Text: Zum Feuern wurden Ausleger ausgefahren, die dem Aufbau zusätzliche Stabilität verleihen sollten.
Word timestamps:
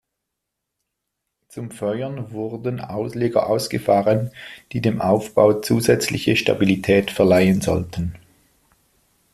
Zum 1.49 1.69
Feuern 1.69 2.31
wurden 2.31 2.79
Ausleger 2.79 3.45
ausgefahren, 3.45 4.31
die 4.71 4.81
dem 4.81 4.99
Aufbau 4.99 5.61
zusätzliche 5.61 6.35
Stabilität 6.37 7.11
verleihen 7.11 7.61
sollten. 7.61 8.15